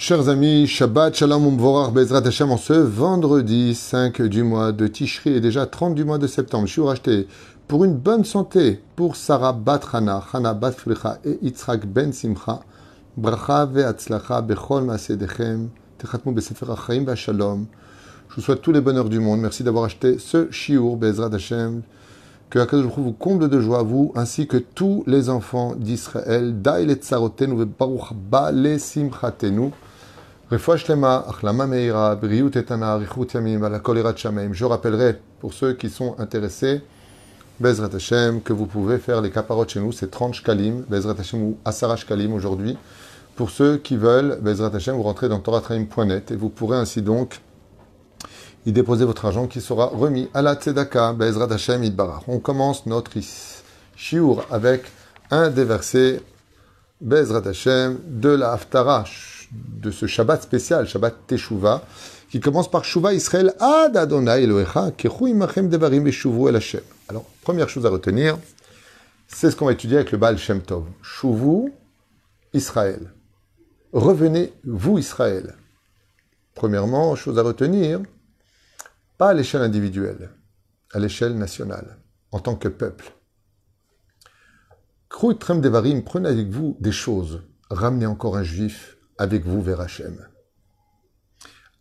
Chers 0.00 0.28
amis, 0.28 0.68
Shabbat 0.68 1.16
Shalom 1.16 1.44
Umvorach 1.44 1.92
Bezrat 1.92 2.24
Hashem 2.24 2.52
en 2.52 2.56
ce 2.56 2.72
vendredi 2.72 3.74
5 3.74 4.22
du 4.22 4.44
mois 4.44 4.70
de 4.70 4.86
Tishri 4.86 5.32
et 5.32 5.40
déjà 5.40 5.66
30 5.66 5.96
du 5.96 6.04
mois 6.04 6.18
de 6.18 6.28
septembre. 6.28 6.68
Je 6.68 6.72
suis 6.74 6.82
racheté 6.82 7.26
pour 7.66 7.84
une 7.84 7.96
bonne 7.96 8.24
santé 8.24 8.80
pour 8.94 9.16
Sarah 9.16 9.52
Bat 9.52 9.80
Hana, 9.92 10.22
Hana 10.32 10.54
Bat 10.54 10.70
Fricha 10.70 11.18
et 11.24 11.40
Yitzhak 11.42 11.84
Ben 11.86 12.12
Simcha. 12.12 12.60
Bracha 13.16 13.66
ve'atzlacha 13.66 14.40
bechol 14.40 14.84
ma'asedechem. 14.84 15.70
Techatmu 15.98 16.32
besefer 16.32 16.66
ha'chaim 16.70 17.02
ve'ashalom. 17.04 17.66
Je 18.28 18.36
vous 18.36 18.42
souhaite 18.42 18.62
tous 18.62 18.70
les 18.70 18.80
bonheurs 18.80 19.08
du 19.08 19.18
monde. 19.18 19.40
Merci 19.40 19.64
d'avoir 19.64 19.82
acheté 19.82 20.20
ce 20.20 20.48
shiur 20.52 20.94
Bezrat 20.94 21.34
Hashem. 21.34 21.82
Que 22.50 22.60
Akadosh 22.60 22.86
Baruch 22.86 22.98
vous 22.98 23.12
comble 23.14 23.48
de 23.48 23.60
joie, 23.60 23.82
vous, 23.82 24.12
ainsi 24.14 24.46
que 24.46 24.58
tous 24.58 25.02
les 25.08 25.28
enfants 25.28 25.74
d'Israël. 25.74 26.62
Da'il 26.62 26.88
et 26.88 27.00
ve'baruch 27.00 28.12
ba 28.14 28.52
le 28.52 28.78
simchatenu. 28.78 29.72
Je 30.50 30.56
rappellerai, 34.64 35.20
pour 35.40 35.52
ceux 35.52 35.74
qui 35.74 35.90
sont 35.90 36.16
intéressés, 36.18 36.80
Bezrat 37.60 37.94
Hashem, 37.94 38.40
que 38.40 38.54
vous 38.54 38.64
pouvez 38.64 38.96
faire 38.98 39.20
les 39.20 39.30
caparotes 39.30 39.68
chez 39.68 39.80
nous, 39.80 39.92
c'est 39.92 40.10
30 40.10 40.32
shkalim, 40.32 40.84
Bezrat 40.88 41.16
Hashem 41.18 41.42
ou 41.42 41.58
Asara 41.66 41.96
shkalim 41.96 42.32
aujourd'hui. 42.32 42.78
Pour 43.36 43.50
ceux 43.50 43.76
qui 43.76 43.98
veulent, 43.98 44.38
Bezrat 44.40 44.74
Hashem, 44.74 44.96
vous 44.96 45.02
rentrez 45.02 45.28
dans 45.28 45.38
toratraim.net 45.38 46.30
et 46.30 46.36
vous 46.36 46.48
pourrez 46.48 46.78
ainsi 46.78 47.02
donc 47.02 47.42
y 48.64 48.72
déposer 48.72 49.04
votre 49.04 49.26
argent 49.26 49.48
qui 49.48 49.60
sera 49.60 49.88
remis 49.88 50.30
à 50.32 50.40
la 50.40 50.54
Tzedaka, 50.54 51.12
Bezrat 51.12 51.52
Hashem 51.52 51.84
Idbarach. 51.84 52.22
On 52.26 52.38
commence 52.38 52.86
notre 52.86 53.10
shiur 53.96 54.46
avec 54.50 54.84
un 55.30 55.50
des 55.50 55.64
versets, 55.64 56.22
Bezrat 57.02 57.46
Hashem, 57.46 57.98
de 58.06 58.30
la 58.30 58.52
Haftara, 58.52 59.04
de 59.52 59.90
ce 59.90 60.06
Shabbat 60.06 60.42
spécial, 60.42 60.86
Shabbat 60.86 61.26
Teshuvah, 61.26 61.84
qui 62.30 62.40
commence 62.40 62.70
par 62.70 62.84
Shuva 62.84 63.14
Israël 63.14 63.54
Ad 63.60 63.96
Adonai 63.96 64.42
Elohecha, 64.44 64.90
Kechu 64.92 65.28
imachem 65.28 65.68
devarim 65.68 66.06
el 66.06 66.56
Hashem. 66.56 66.82
Alors, 67.08 67.24
première 67.42 67.68
chose 67.68 67.86
à 67.86 67.90
retenir, 67.90 68.38
c'est 69.26 69.50
ce 69.50 69.56
qu'on 69.56 69.66
va 69.66 69.72
étudier 69.72 69.96
avec 69.96 70.12
le 70.12 70.18
Baal 70.18 70.38
Shem 70.38 70.60
Tov. 70.60 70.84
Shuvu 71.02 71.72
Israël. 72.52 73.12
Revenez, 73.92 74.52
vous 74.64 74.98
Israël. 74.98 75.56
Premièrement, 76.54 77.14
chose 77.14 77.38
à 77.38 77.42
retenir, 77.42 78.00
pas 79.16 79.30
à 79.30 79.34
l'échelle 79.34 79.62
individuelle, 79.62 80.30
à 80.92 80.98
l'échelle 80.98 81.36
nationale, 81.36 81.98
en 82.32 82.40
tant 82.40 82.56
que 82.56 82.68
peuple. 82.68 83.12
Kruitrem 85.08 85.60
Devarim, 85.60 86.02
prenez 86.02 86.28
avec 86.28 86.48
vous 86.48 86.76
des 86.80 86.92
choses, 86.92 87.42
ramenez 87.70 88.06
encore 88.06 88.36
un 88.36 88.42
juif 88.42 88.97
avec 89.18 89.44
vous 89.44 89.60
vers 89.60 89.80
Hachem. 89.80 90.26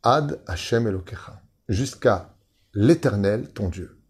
Ad 0.03 0.41
Hachem 0.47 0.87
Elokecha. 0.87 1.41
Jusqu'à 1.69 2.35
l'éternel, 2.73 3.51
ton 3.53 3.69
Dieu. 3.69 4.01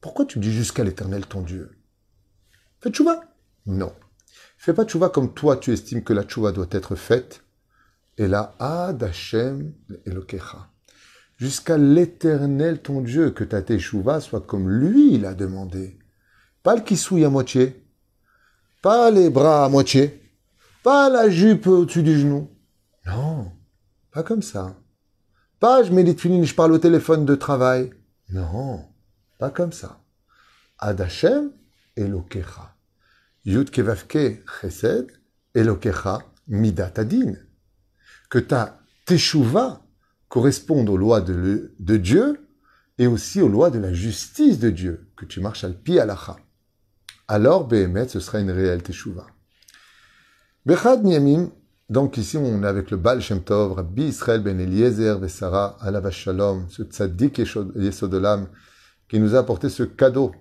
Pourquoi 0.00 0.24
tu 0.24 0.38
dis 0.38 0.52
jusqu'à 0.52 0.84
l'éternel, 0.84 1.26
ton 1.26 1.42
Dieu? 1.42 1.78
Fais 2.80 2.90
tchouva? 2.90 3.20
Non. 3.66 3.94
Fais 4.56 4.74
pas 4.74 4.84
tchouva 4.84 5.08
comme 5.08 5.34
toi 5.34 5.56
tu 5.56 5.72
estimes 5.72 6.02
que 6.02 6.12
la 6.12 6.24
tchouva 6.24 6.52
doit 6.52 6.68
être 6.70 6.96
faite. 6.96 7.42
Et 8.18 8.26
là, 8.26 8.54
Ad 8.58 9.02
Hachem 9.02 9.72
Elokecha. 10.06 10.70
Jusqu'à 11.36 11.78
l'éternel, 11.78 12.82
ton 12.82 13.00
Dieu, 13.00 13.30
que 13.30 13.44
ta 13.44 13.62
tchouva 13.62 14.20
soit 14.20 14.46
comme 14.46 14.68
lui 14.68 15.14
il 15.14 15.24
a 15.24 15.34
demandé. 15.34 15.98
Pas 16.62 16.74
le 16.74 16.82
kissouille 16.82 17.24
à 17.24 17.30
moitié. 17.30 17.82
Pas 18.82 19.10
les 19.10 19.30
bras 19.30 19.64
à 19.64 19.68
moitié. 19.68 20.19
Pas 20.82 21.10
la 21.10 21.28
jupe 21.28 21.66
au-dessus 21.66 22.02
du 22.02 22.18
genou. 22.18 22.50
Non, 23.06 23.52
pas 24.10 24.22
comme 24.22 24.42
ça. 24.42 24.76
Pas 25.58 25.82
je 25.82 25.92
mets 25.92 26.02
les 26.02 26.16
je 26.16 26.54
parle 26.54 26.72
au 26.72 26.78
téléphone 26.78 27.26
de 27.26 27.34
travail. 27.34 27.90
Non, 28.30 28.86
pas 29.38 29.50
comme 29.50 29.72
ça. 29.72 30.00
Adachem 30.78 31.52
Elokecha. 31.96 32.74
Yud 33.44 33.70
Kevavke 33.70 34.42
Chesed 34.60 35.12
Elokecha 35.54 36.20
Midatadin. 36.48 37.34
Que 38.30 38.38
ta 38.38 38.80
teshuva 39.04 39.82
corresponde 40.28 40.88
aux 40.88 40.96
lois 40.96 41.20
de, 41.20 41.74
de, 41.78 41.96
Dieu 41.96 42.48
et 42.96 43.06
aussi 43.06 43.42
aux 43.42 43.48
lois 43.48 43.70
de 43.70 43.78
la 43.78 43.92
justice 43.92 44.58
de 44.58 44.70
Dieu, 44.70 45.10
que 45.16 45.26
tu 45.26 45.40
marches 45.40 45.64
al 45.64 45.74
pi 45.74 45.98
alacha. 45.98 46.36
Alors, 47.26 47.66
Behemet, 47.66 48.08
ce 48.08 48.20
sera 48.20 48.38
une 48.38 48.50
réelle 48.50 48.82
teshuva. 48.82 49.26
Bechad 50.66 51.02
Miyamim, 51.02 51.50
donc 51.88 52.18
ici 52.18 52.36
on 52.36 52.62
est 52.62 52.66
avec 52.66 52.90
le 52.90 52.98
Baal 52.98 53.22
Shem 53.22 53.42
Tov, 53.42 53.72
Rabbi 53.72 54.08
Israël 54.08 54.42
ben 54.42 54.60
Eliezer 54.60 55.18
Vesara 55.18 55.78
Alav 55.80 56.10
Shalom, 56.10 56.66
ce 56.68 56.82
tzaddik 56.82 57.38
Yesodolam, 57.38 58.46
qui 59.08 59.18
nous 59.20 59.34
a 59.34 59.38
apporté 59.38 59.70
ce 59.70 59.84
cadeau, 59.84 60.34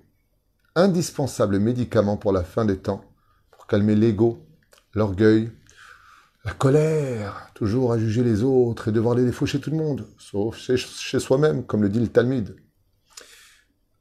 indispensable 0.75 1.59
médicament 1.59 2.18
pour 2.18 2.34
la 2.34 2.44
fin 2.44 2.66
des 2.66 2.80
temps, 2.80 3.06
pour 3.50 3.66
calmer 3.66 3.96
l'ego, 3.96 4.46
l'orgueil, 4.94 5.53
la 6.44 6.51
colère, 6.51 7.51
toujours 7.53 7.94
à 7.94 7.97
juger 7.97 8.22
les 8.22 8.44
autres 8.44 8.90
et 8.90 8.91
de 8.91 9.00
voir 9.00 9.16
les 9.16 9.24
défauts 9.24 9.46
chez 9.46 9.62
tout 9.62 9.72
le 9.72 9.78
monde, 9.78 10.06
sauf 10.18 10.57
chez, 10.57 11.19
soi-même, 11.19 11.63
comme 11.63 11.81
le 11.81 11.88
dit 11.88 12.01
le 12.01 12.09
Talmud. 12.09 12.57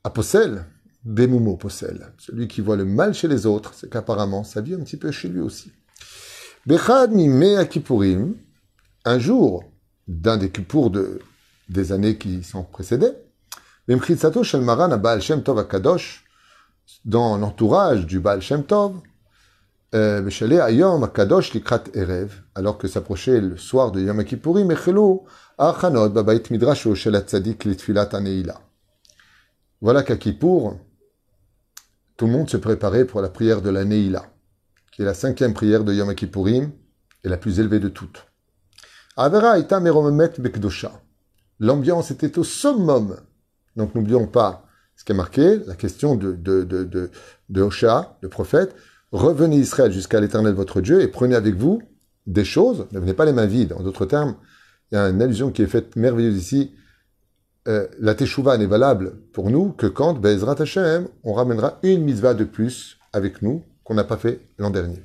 Aposel, 0.02 0.64
Bemumo 1.04 1.56
Posel, 1.56 2.12
celui 2.18 2.48
qui 2.48 2.60
voit 2.60 2.76
le 2.76 2.84
mal 2.84 3.14
chez 3.14 3.28
les 3.28 3.46
autres, 3.46 3.72
c'est 3.72 3.88
qu'apparemment 3.88 4.42
ça 4.42 4.60
vit 4.60 4.74
un 4.74 4.80
petit 4.80 4.96
peu 4.96 5.12
chez 5.12 5.28
lui 5.28 5.38
aussi. 5.38 5.70
Bechad 6.68 7.12
mi 7.12 7.30
Kippourim, 7.66 8.34
un 9.06 9.18
jour 9.18 9.64
d'un 10.06 10.36
des 10.36 10.50
Kippour 10.50 10.90
de, 10.90 11.18
des 11.70 11.92
années 11.92 12.18
qui 12.18 12.42
s'en 12.44 12.62
précédaient, 12.62 13.16
Memchitsato 13.88 14.42
Shel 14.42 14.60
Maran 14.60 14.90
à 14.90 14.98
Baal 14.98 15.22
Shem 15.22 15.42
Tov 15.42 15.60
Akadosh, 15.60 16.26
dans 17.06 17.38
l'entourage 17.38 18.04
du 18.04 18.20
Baal 18.20 18.42
Shem 18.42 18.64
Tov, 18.64 18.96
Beshale 19.94 20.60
Ayom 20.60 21.02
Akadosh 21.04 21.54
Likrat 21.54 21.84
Erev, 21.94 22.42
alors 22.54 22.76
que 22.76 22.86
s'approchait 22.86 23.40
le 23.40 23.56
soir 23.56 23.90
de 23.90 24.02
Yom 24.02 24.22
Kippourim, 24.22 24.70
Echelo 24.70 25.24
Achanot 25.56 26.10
Babait 26.10 26.42
Midrasho 26.50 26.94
Shel 26.94 27.16
Atzadik 27.16 27.64
Litfilat 27.64 28.10
Aneila. 28.12 28.60
Voilà 29.80 30.02
qu'à 30.02 30.18
Kippour, 30.18 30.76
tout 32.18 32.26
le 32.26 32.32
monde 32.32 32.50
se 32.50 32.58
préparait 32.58 33.06
pour 33.06 33.22
la 33.22 33.30
prière 33.30 33.62
de 33.62 33.70
la 33.70 33.86
Neila 33.86 34.26
qui 34.98 35.04
la 35.04 35.14
cinquième 35.14 35.54
prière 35.54 35.84
de 35.84 35.94
Yom 35.94 36.12
Kippourim 36.12 36.72
et 37.22 37.28
la 37.28 37.36
plus 37.36 37.60
élevée 37.60 37.78
de 37.78 37.88
toutes. 37.88 38.26
Avera 39.16 39.56
meromemet 39.78 40.32
bekdosha. 40.40 40.90
L'ambiance 41.60 42.10
était 42.10 42.36
au 42.36 42.42
summum. 42.42 43.16
Donc 43.76 43.94
n'oublions 43.94 44.26
pas 44.26 44.66
ce 44.96 45.04
qui 45.04 45.12
est 45.12 45.14
marqué, 45.14 45.60
la 45.66 45.76
question 45.76 46.16
de, 46.16 46.32
de, 46.32 47.62
Hosha, 47.62 48.18
le 48.22 48.28
prophète. 48.28 48.74
Revenez 49.12 49.58
Israël 49.58 49.92
jusqu'à 49.92 50.18
l'éternel 50.18 50.54
votre 50.54 50.80
Dieu 50.80 51.00
et 51.00 51.06
prenez 51.06 51.36
avec 51.36 51.54
vous 51.54 51.80
des 52.26 52.44
choses, 52.44 52.88
ne 52.90 52.98
venez 52.98 53.14
pas 53.14 53.24
les 53.24 53.32
mains 53.32 53.46
vides. 53.46 53.74
En 53.74 53.84
d'autres 53.84 54.04
termes, 54.04 54.34
il 54.90 54.96
y 54.96 54.98
a 54.98 55.08
une 55.08 55.22
allusion 55.22 55.52
qui 55.52 55.62
est 55.62 55.68
faite 55.68 55.94
merveilleuse 55.94 56.36
ici. 56.36 56.74
Euh, 57.68 57.86
la 58.00 58.16
Teshuvah 58.16 58.58
n'est 58.58 58.66
valable 58.66 59.20
pour 59.32 59.48
nous 59.48 59.70
que 59.70 59.86
quand, 59.86 60.14
Bezrat 60.14 60.60
Hashem, 60.60 61.06
on 61.22 61.34
ramènera 61.34 61.78
une 61.84 62.02
mitzvah 62.02 62.34
de 62.34 62.42
plus 62.42 62.98
avec 63.12 63.42
nous 63.42 63.62
qu'on 63.88 63.94
n'a 63.94 64.04
pas 64.04 64.18
fait 64.18 64.42
l'an 64.58 64.68
dernier. 64.68 65.02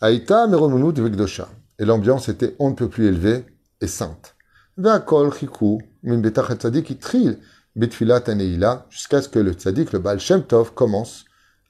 Aïta 0.00 0.48
meromunut 0.48 0.98
vegdosha. 0.98 1.48
Et 1.78 1.84
l'ambiance 1.84 2.28
était 2.28 2.56
on 2.58 2.70
ne 2.70 2.74
peut 2.74 2.88
plus 2.88 3.06
élevée 3.06 3.46
et 3.80 3.86
sainte. 3.86 4.34
Ve'akol 4.76 5.32
chiku 5.32 5.80
min 6.02 6.20
tzadik 6.20 6.98
tril 6.98 7.38
betfilat 7.76 8.24
aneila 8.26 8.86
jusqu'à 8.90 9.22
ce 9.22 9.28
que 9.28 9.38
le 9.38 9.52
tzadik, 9.52 9.92
le 9.92 10.00
Baal 10.00 10.18
Shem 10.18 10.42
Tov, 10.42 10.74
commence 10.74 11.24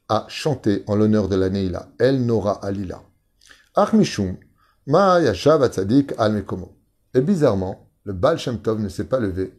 à 0.09 0.25
chanter 0.29 0.83
en 0.87 0.97
l'honneur 0.97 1.29
de 1.29 1.37
la 1.37 1.51
Neila. 1.51 1.91
El 1.99 2.25
Nora 2.25 2.53
Alila. 2.65 3.03
Ach 3.75 3.93
mishum 3.93 4.39
ma 4.87 5.21
yashav 5.21 5.69
tzadik 5.69 6.15
al. 6.17 6.43
Et 7.13 7.21
bizarrement, 7.21 7.91
le 8.05 8.15
Baal 8.15 8.39
Shem 8.39 8.63
Tov 8.63 8.81
ne 8.81 8.89
s'est 8.89 9.05
pas 9.05 9.21
levé. 9.21 9.53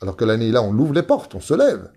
Alors 0.00 0.16
que 0.16 0.24
la 0.24 0.36
Neila, 0.36 0.62
on 0.62 0.72
l'ouvre 0.72 0.94
les 0.94 1.02
portes, 1.02 1.34
on 1.34 1.40
se 1.40 1.54
lève. 1.54 1.90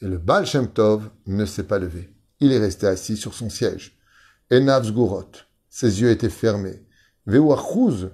Et 0.00 0.06
le 0.06 0.16
Baal 0.16 0.46
Shem 0.46 0.68
Tov 0.68 1.10
ne 1.26 1.44
s'est 1.44 1.64
pas 1.64 1.78
levé. 1.78 2.15
Il 2.40 2.52
est 2.52 2.58
resté 2.58 2.86
assis 2.86 3.16
sur 3.16 3.34
son 3.34 3.50
siège. 3.50 3.98
Enav 4.52 4.84
Zgurot, 4.84 5.30
ses 5.68 6.00
yeux 6.00 6.10
étaient 6.10 6.30
fermés. 6.30 6.86
Veuachuz, 7.26 8.10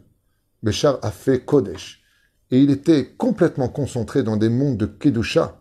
Béchar 0.62 0.98
a 1.02 1.10
fait 1.10 1.44
Kodesh. 1.44 2.02
Et 2.50 2.60
il 2.60 2.70
était 2.70 3.14
complètement 3.14 3.68
concentré 3.68 4.22
dans 4.22 4.36
des 4.36 4.48
mondes 4.48 4.76
de 4.76 4.86
Kedusha 4.86 5.60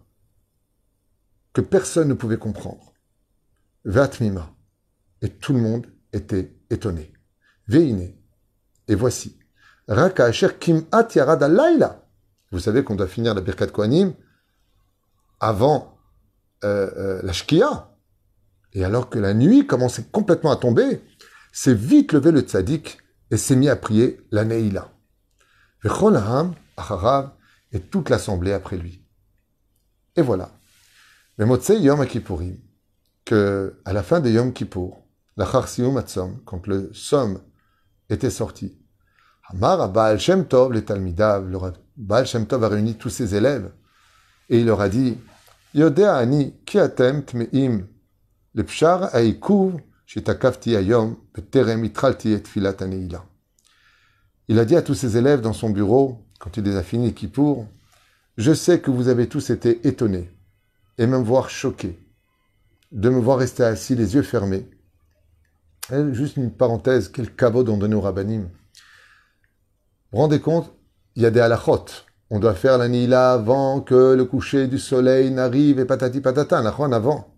que 1.53 1.61
personne 1.61 2.07
ne 2.07 2.13
pouvait 2.13 2.37
comprendre. 2.37 2.93
Vatmima. 3.85 4.53
Et 5.21 5.29
tout 5.29 5.53
le 5.53 5.59
monde 5.59 5.87
était 6.13 6.55
étonné. 6.69 7.13
Veine. 7.67 8.13
Et 8.87 8.95
voici. 8.95 9.37
Raka 9.87 10.25
Asher 10.25 10.49
Kim 10.59 10.85
Laila. 10.91 12.07
Vous 12.51 12.59
savez 12.59 12.83
qu'on 12.83 12.95
doit 12.95 13.07
finir 13.07 13.33
la 13.33 13.41
Birkat 13.41 13.67
Kohanim 13.67 14.13
avant 15.39 15.97
euh, 16.63 16.89
euh, 16.95 17.21
la 17.23 17.33
Shkia. 17.33 17.90
Et 18.73 18.83
alors 18.83 19.09
que 19.09 19.19
la 19.19 19.33
nuit 19.33 19.67
commençait 19.67 20.05
complètement 20.11 20.51
à 20.51 20.55
tomber, 20.55 21.01
s'est 21.51 21.73
vite 21.73 22.13
levé 22.13 22.31
le 22.31 22.41
tzaddik, 22.41 22.99
et 23.31 23.37
s'est 23.37 23.55
mis 23.55 23.69
à 23.69 23.75
prier 23.75 24.19
la 24.31 24.43
Neila. 24.43 24.91
et 27.71 27.79
toute 27.79 28.09
l'assemblée 28.09 28.51
après 28.51 28.77
lui. 28.77 29.05
Et 30.15 30.21
voilà. 30.21 30.51
Mais 31.37 31.45
Motsei 31.45 31.79
Yom 31.79 32.05
Kippourim, 32.05 32.57
que 33.25 33.79
à 33.85 33.93
la 33.93 34.03
fin 34.03 34.19
de 34.19 34.29
Yom 34.29 34.51
Kippour, 34.51 35.07
la 35.37 35.45
Charsium 35.49 35.95
Atzom, 35.97 36.41
quand 36.45 36.67
le 36.67 36.91
somme 36.93 37.41
était 38.09 38.29
sorti, 38.29 38.77
Amar 39.49 39.89
Baal 39.89 40.19
Shem 40.19 40.45
Tov, 40.45 40.73
les 40.73 40.83
Talmidav, 40.83 41.49
le 41.49 41.57
Baal 41.95 42.27
Shem 42.27 42.45
Tov 42.45 42.63
a 42.65 42.67
réuni 42.67 42.95
tous 42.95 43.09
ses 43.09 43.33
élèves, 43.35 43.71
et 44.49 44.59
il 44.59 44.65
leur 44.65 44.81
a 44.81 44.89
dit, 44.89 45.17
Yodea 45.73 46.15
ani 46.15 46.53
le 48.53 48.63
pshar 48.63 49.15
aikuv, 49.15 49.79
shetakavti 50.05 50.75
ayom, 50.75 51.17
beterem 51.33 51.83
itralti 51.85 52.31
et 52.33 52.47
filat. 52.47 52.75
Il 54.47 54.59
a 54.59 54.65
dit 54.65 54.75
à 54.75 54.81
tous 54.81 54.95
ses 54.95 55.17
élèves 55.17 55.41
dans 55.41 55.53
son 55.53 55.69
bureau, 55.69 56.19
quand 56.39 56.57
il 56.57 56.63
les 56.63 56.75
a 56.75 56.83
finis 56.83 57.13
Kippour, 57.13 57.67
Je 58.37 58.53
sais 58.53 58.79
que 58.79 58.91
vous 58.91 59.07
avez 59.07 59.27
tous 59.27 59.49
été 59.49 59.87
étonnés, 59.87 60.29
et 60.97 61.05
même 61.05 61.23
voire 61.23 61.49
choqués, 61.49 61.99
de 62.91 63.09
me 63.09 63.19
voir 63.19 63.37
rester 63.37 63.63
assis, 63.63 63.95
les 63.95 64.15
yeux 64.15 64.23
fermés. 64.23 64.69
juste 66.11 66.37
une 66.37 66.51
parenthèse, 66.51 67.09
quel 67.09 67.33
caveau 67.35 67.67
ont 67.69 67.77
donné 67.77 67.95
au 67.95 68.01
rabbinim. 68.01 68.49
Vous 70.11 70.17
rendez 70.17 70.39
compte, 70.39 70.73
il 71.15 71.23
y 71.23 71.25
a 71.25 71.31
des 71.31 71.39
halachot. 71.39 71.85
On 72.29 72.39
doit 72.39 72.55
faire 72.55 72.77
la 72.77 72.87
nila 72.87 73.33
avant 73.33 73.81
que 73.81 74.13
le 74.13 74.25
coucher 74.25 74.67
du 74.67 74.79
soleil 74.79 75.31
n'arrive 75.31 75.79
et 75.79 75.85
patati 75.85 76.21
patata, 76.21 76.59
un 76.59 76.91
avant. 76.91 77.31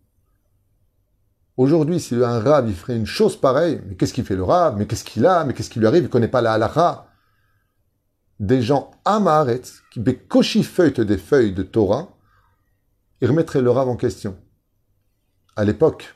Aujourd'hui, 1.56 2.00
si 2.00 2.16
un 2.16 2.40
rab 2.40 2.68
il 2.68 2.76
ferait 2.76 2.96
une 2.96 3.06
chose 3.06 3.40
pareille, 3.40 3.82
mais 3.86 3.96
qu'est-ce 3.96 4.14
qu'il 4.14 4.26
fait 4.26 4.36
le 4.36 4.44
rab 4.44 4.78
Mais 4.78 4.88
qu'est-ce 4.88 5.04
qu'il 5.04 5.26
a? 5.26 5.46
Mais 5.46 5.54
qu'est-ce 5.54 5.70
qui 5.70 5.80
lui 5.80 5.88
arrive? 5.88 6.04
Il 6.04 6.10
connaît 6.10 6.28
pas 6.28 6.42
la 6.42 6.54
halacha. 6.54 7.08
Des 8.40 8.62
gens 8.62 8.92
amaret 9.06 9.62
qui 9.92 10.00
bécochi 10.00 10.64
feuilletent 10.64 11.02
des 11.02 11.20
feuilles 11.20 11.54
de 11.54 11.64
Torah, 11.64 12.18
ils 13.22 13.28
remettraient 13.28 13.62
le 13.62 13.70
rab 13.70 13.88
en 13.88 13.96
question. 13.96 14.38
À 15.56 15.64
l'époque, 15.64 16.16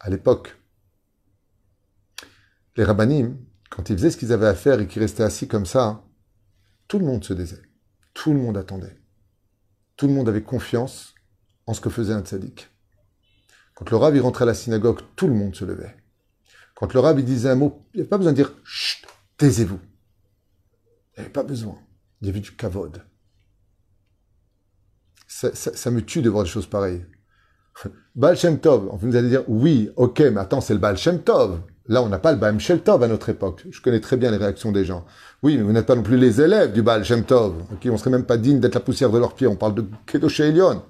à 0.00 0.10
l'époque, 0.10 0.56
les 2.76 2.84
rabbinim, 2.84 3.38
quand 3.70 3.88
ils 3.88 3.96
faisaient 3.96 4.10
ce 4.10 4.18
qu'ils 4.18 4.32
avaient 4.32 4.46
à 4.46 4.54
faire 4.54 4.80
et 4.80 4.86
qu'ils 4.86 5.02
restaient 5.02 5.22
assis 5.22 5.48
comme 5.48 5.66
ça, 5.66 6.04
tout 6.86 6.98
le 6.98 7.06
monde 7.06 7.24
se 7.24 7.32
disait. 7.32 7.62
Tout 8.12 8.32
le 8.32 8.38
monde 8.38 8.58
attendait. 8.58 8.98
Tout 9.96 10.06
le 10.06 10.12
monde 10.12 10.28
avait 10.28 10.42
confiance 10.42 11.14
en 11.66 11.72
ce 11.72 11.80
que 11.80 11.90
faisait 11.90 12.12
un 12.12 12.20
tzaddik. 12.20 12.68
Quand 13.76 13.90
le 13.90 13.96
rab 13.98 14.16
rentrait 14.16 14.44
à 14.44 14.46
la 14.46 14.54
synagogue, 14.54 15.00
tout 15.16 15.28
le 15.28 15.34
monde 15.34 15.54
se 15.54 15.64
levait. 15.64 15.94
Quand 16.74 16.92
le 16.94 17.00
rab 17.00 17.20
disait 17.20 17.50
un 17.50 17.56
mot, 17.56 17.82
il 17.92 17.98
n'y 17.98 18.00
avait 18.00 18.08
pas 18.08 18.16
besoin 18.16 18.32
de 18.32 18.36
dire 18.36 18.52
Chut, 18.64 19.06
taisez-vous. 19.36 19.78
Il 21.12 21.20
n'y 21.20 21.24
avait 21.24 21.32
pas 21.32 21.42
besoin. 21.42 21.76
Il 22.20 22.26
y 22.26 22.30
avait 22.30 22.40
du 22.40 22.56
kavod. 22.56 23.02
Ça, 25.28 25.90
me 25.90 26.00
tue 26.00 26.22
de 26.22 26.30
voir 26.30 26.44
des 26.44 26.48
choses 26.48 26.66
pareilles. 26.66 27.04
Baal 28.14 28.38
Shem 28.38 28.58
Tov, 28.58 28.88
vous 28.98 29.14
allez 29.14 29.28
dire 29.28 29.44
oui, 29.46 29.90
ok, 29.96 30.20
mais 30.20 30.40
attends, 30.40 30.62
c'est 30.62 30.72
le 30.72 30.80
Baal 30.80 30.96
Shem 30.96 31.22
Tov. 31.22 31.60
Là, 31.88 32.02
on 32.02 32.08
n'a 32.08 32.18
pas 32.18 32.32
le 32.32 32.38
Baal 32.38 32.58
Shem 32.58 32.80
Tov 32.80 33.02
à 33.02 33.08
notre 33.08 33.28
époque. 33.28 33.66
Je 33.70 33.82
connais 33.82 34.00
très 34.00 34.16
bien 34.16 34.30
les 34.30 34.38
réactions 34.38 34.72
des 34.72 34.86
gens. 34.86 35.04
Oui, 35.42 35.58
mais 35.58 35.62
vous 35.62 35.72
n'êtes 35.72 35.84
pas 35.84 35.96
non 35.96 36.02
plus 36.02 36.16
les 36.16 36.40
élèves 36.40 36.72
du 36.72 36.80
Baal 36.80 37.04
Shem 37.04 37.24
Tov. 37.24 37.54
Okay, 37.74 37.90
on 37.90 37.98
serait 37.98 38.10
même 38.10 38.24
pas 38.24 38.38
digne 38.38 38.58
d'être 38.58 38.74
la 38.74 38.80
poussière 38.80 39.10
de 39.10 39.18
leurs 39.18 39.34
pieds. 39.34 39.46
On 39.46 39.56
parle 39.56 39.74
de 39.74 39.84
Kedosh 40.06 40.40
Elion. 40.40 40.82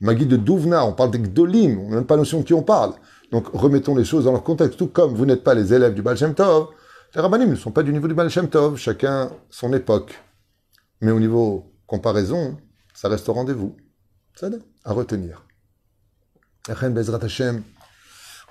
Magui 0.00 0.26
de 0.26 0.36
Douvna, 0.36 0.84
on 0.84 0.92
parle 0.92 1.10
des 1.10 1.18
Gdolim, 1.18 1.78
on 1.78 1.88
n'a 1.88 1.96
même 1.96 2.06
pas 2.06 2.16
notion 2.16 2.40
de 2.40 2.44
qui 2.44 2.54
on 2.54 2.62
parle. 2.62 2.94
Donc 3.32 3.48
remettons 3.52 3.96
les 3.96 4.04
choses 4.04 4.24
dans 4.24 4.32
leur 4.32 4.42
contexte. 4.42 4.78
Tout 4.78 4.88
comme 4.88 5.14
vous 5.14 5.26
n'êtes 5.26 5.42
pas 5.42 5.54
les 5.54 5.72
élèves 5.72 5.94
du 5.94 6.02
Baal 6.02 6.16
Shem 6.16 6.34
Tov, 6.34 6.68
les 7.14 7.20
rabbinim 7.20 7.50
ne 7.50 7.56
sont 7.56 7.70
pas 7.70 7.82
du 7.82 7.92
niveau 7.92 8.06
du 8.06 8.14
Baal 8.14 8.28
Shem 8.28 8.48
Tov, 8.48 8.76
chacun 8.76 9.30
son 9.50 9.72
époque. 9.72 10.22
Mais 11.00 11.10
au 11.10 11.20
niveau 11.20 11.72
comparaison, 11.86 12.58
ça 12.94 13.08
reste 13.08 13.28
au 13.28 13.32
rendez-vous. 13.32 13.76
Ça 14.34 14.48
à 14.84 14.92
retenir. 14.92 15.44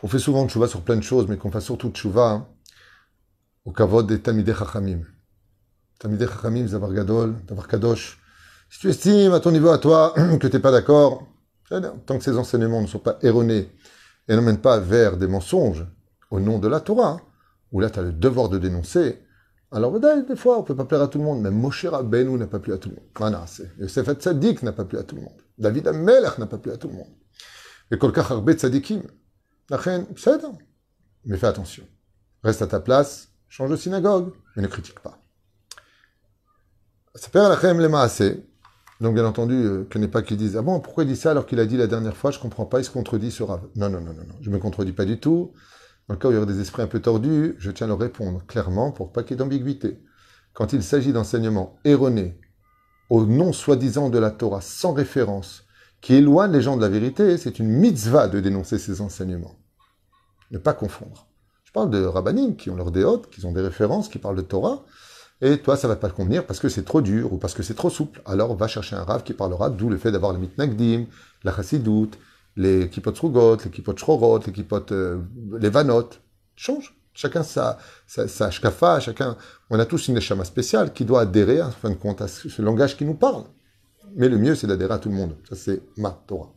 On 0.03 0.07
fait 0.07 0.19
souvent 0.19 0.48
tchouva 0.48 0.68
sur 0.68 0.81
plein 0.81 0.95
de 0.95 1.01
choses, 1.01 1.27
mais 1.27 1.38
qu'on 1.38 1.51
fasse 1.51 1.65
surtout 1.65 1.89
tchouva 1.89 2.48
au 3.65 3.71
kavod 3.71 4.07
des 4.07 4.19
Tamideh 4.19 4.53
Chachamim. 4.53 5.01
Tamideh 6.00 6.27
Chachamim, 6.27 6.68
Zavar 6.68 6.91
Gadol, 6.91 7.36
Zavar 7.48 7.68
Kadosh. 7.68 8.19
Si 8.69 8.80
tu 8.80 8.89
estimes 8.89 9.33
à 9.33 9.39
ton 9.39 9.51
niveau 9.51 9.69
à 9.69 9.77
toi 9.77 10.13
que 10.39 10.48
tu 10.48 10.56
n'es 10.56 10.62
pas 10.62 10.71
d'accord, 10.71 11.27
tant 11.69 12.17
que 12.17 12.23
ces 12.23 12.38
enseignements 12.38 12.81
ne 12.81 12.88
sont 12.88 13.00
pas 13.00 13.17
erronés 13.21 13.71
et 14.27 14.35
n'emmènent 14.35 14.62
pas 14.62 14.79
vers 14.79 15.17
des 15.17 15.27
mensonges 15.27 15.85
au 16.31 16.39
nom 16.39 16.59
de 16.59 16.67
la 16.67 16.79
Torah, 16.79 17.21
où 17.71 17.79
là 17.79 17.89
tu 17.89 18.00
as 18.00 18.03
le 18.03 18.12
devoir 18.12 18.50
de 18.50 18.57
dénoncer, 18.57 19.21
alors 19.71 20.00
des 20.00 20.35
fois 20.35 20.57
on 20.57 20.63
peut 20.63 20.75
pas 20.75 20.85
plaire 20.85 21.01
à 21.01 21.07
tout 21.07 21.17
le 21.17 21.23
monde, 21.23 21.41
même 21.41 21.56
Moshe 21.56 21.85
Rabbeinu 21.85 22.38
n'a 22.38 22.47
pas 22.47 22.59
plu 22.59 22.73
à 22.73 22.77
tout 22.77 22.89
le 22.89 22.95
monde. 22.95 23.06
Voilà, 23.15 23.45
Yosef 23.79 24.09
Tzadik 24.13 24.63
n'a 24.63 24.71
pas 24.71 24.85
plu 24.85 24.97
à 24.97 25.03
tout 25.03 25.15
le 25.15 25.21
monde. 25.21 25.41
David 25.57 25.88
Amelech 25.88 26.38
n'a 26.38 26.45
pas 26.45 26.57
plu 26.57 26.71
à 26.71 26.77
tout 26.77 26.88
le 26.88 26.94
monde. 26.94 27.13
Et 27.91 27.97
Kolkach 27.97 28.31
Arbe 28.31 28.51
Tzadikim. 28.51 29.01
Mais 29.69 31.38
fais 31.38 31.47
attention. 31.47 31.83
Reste 32.44 32.62
à 32.62 32.67
ta 32.67 32.79
place, 32.79 33.29
change 33.50 33.71
de 33.71 33.75
synagogue, 33.75 34.33
mais 34.56 34.62
ne 34.62 34.67
critique 34.67 35.00
pas. 35.00 35.19
Donc, 39.01 39.13
bien 39.13 39.25
entendu, 39.25 39.56
euh, 39.56 39.83
que 39.89 40.00
n'est 40.00 40.07
pas 40.07 40.21
qu'il 40.21 40.38
dise 40.38 40.56
Ah 40.56 40.62
bon, 40.62 40.80
pourquoi 40.80 41.03
il 41.03 41.07
dit 41.07 41.15
ça 41.15 41.31
alors 41.31 41.45
qu'il 41.45 41.59
a 41.59 41.65
dit 41.65 41.77
la 41.77 41.88
dernière 41.88 42.15
fois 42.15 42.31
Je 42.31 42.39
comprends 42.39 42.65
pas, 42.65 42.80
il 42.80 42.86
se 42.86 42.89
contredit 42.89 43.31
sur 43.31 43.50
Rav. 43.50 43.62
Non, 43.75 43.89
non, 43.89 44.00
non, 44.00 44.13
non, 44.13 44.24
non, 44.27 44.36
je 44.42 44.50
me 44.50 44.57
contredis 44.57 44.94
pas 44.94 45.06
du 45.06 45.19
tout. 45.19 45.51
Dans 46.07 46.13
le 46.13 46.19
cas 46.19 46.27
où 46.27 46.31
il 46.31 46.36
y 46.36 46.38
aurait 46.38 46.45
des 46.45 46.62
esprits 46.62 46.83
un 46.83 46.88
peu 46.88 47.00
tordus, 47.00 47.56
je 47.57 47.71
tiens 47.71 47.88
à 47.88 47.89
leur 47.89 48.00
répondre 48.00 48.45
clairement 48.45 48.92
pour 48.92 49.12
pas 49.12 49.24
qu'il 49.24 49.31
y 49.31 49.33
ait 49.33 49.38
d'ambiguïté. 49.38 50.00
Quand 50.53 50.71
il 50.71 50.83
s'agit 50.83 51.12
d'enseignements 51.12 51.77
erronés, 51.83 52.39
au 53.09 53.25
nom 53.25 53.51
soi-disant 53.51 54.09
de 54.09 54.19
la 54.19 54.31
Torah, 54.31 54.62
sans 54.62 54.94
référence, 54.94 55.65
qui 56.01 56.13
éloignent 56.13 56.53
les 56.53 56.62
gens 56.62 56.77
de 56.77 56.81
la 56.81 56.89
vérité, 56.89 57.38
c'est 57.38 57.59
une 57.59 57.68
mitzvah 57.68 58.27
de 58.27 58.39
dénoncer 58.39 58.77
ces 58.77 59.01
enseignements. 59.01 59.56
Ne 60.51 60.57
pas 60.57 60.74
confondre. 60.74 61.27
Je 61.63 61.71
parle 61.71 61.89
de 61.89 62.06
rabbinim 62.06 62.56
qui 62.56 62.69
ont 62.69 62.75
leurs 62.75 62.91
déotes, 62.91 63.30
qui 63.30 63.44
ont 63.45 63.51
des 63.51 63.62
références, 63.62 64.07
qui 64.07 64.19
parlent 64.19 64.38
de 64.38 64.41
Torah, 64.41 64.86
et 65.42 65.58
toi, 65.58 65.76
ça 65.76 65.88
va 65.88 65.96
pas 65.96 66.10
te 66.10 66.14
convenir 66.14 66.46
parce 66.46 66.60
que 66.60 66.70
c'est 66.70 66.84
trop 66.84 67.02
dur 67.02 67.34
ou 67.34 67.38
parce 67.38 67.54
que 67.54 67.62
c'est 67.62 67.74
trop 67.74 67.90
souple. 67.90 68.22
Alors, 68.26 68.56
va 68.56 68.68
chercher 68.68 68.96
un 68.96 69.04
rave 69.04 69.24
qui 69.24 69.34
parlera, 69.34 69.70
d'où 69.70 69.90
le 69.90 69.98
fait 69.98 70.12
d'avoir 70.12 70.32
les 70.32 70.40
mitnagdim, 70.40 71.06
la 71.44 71.54
chassidout, 71.54 72.12
les 72.56 72.90
kipot 72.90 73.14
srugot, 73.14 73.58
les 73.64 73.70
kipot 73.70 73.98
shrorot, 73.98 74.40
les 74.46 74.54
kipot, 74.54 74.92
euh, 74.92 75.20
les 75.60 75.70
vanot. 75.70 76.10
Change. 76.56 76.96
Chacun 77.14 77.44
sa, 77.44 77.78
sa, 78.08 78.27
sa 78.27 78.51
shkafa, 78.51 79.00
chacun, 79.00 79.38
on 79.70 79.80
a 79.80 79.86
tous 79.86 80.08
une 80.10 80.15
neshama 80.15 80.44
spéciale 80.44 80.92
qui 80.92 81.06
doit 81.06 81.22
adhérer, 81.22 81.62
en 81.62 81.72
fin 81.72 81.89
de 81.89 81.96
compte, 81.96 82.22
à 82.22 82.27
ce, 82.27 82.62
langage 82.62 82.98
qui 82.98 83.06
nous 83.06 83.13
parle. 83.13 83.44
Mais 84.15 84.30
le 84.30 84.38
mieux, 84.38 84.56
c'est 84.56 84.68
d'adhérer 84.68 84.94
à 84.94 85.00
tout 85.00 85.10
le 85.10 85.15
monde. 85.15 85.36
Ça, 85.50 85.56
c'est 85.56 85.82
ma 85.98 86.12
Torah. 86.27 86.51